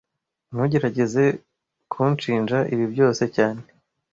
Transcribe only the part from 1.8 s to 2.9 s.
kunshinja ibi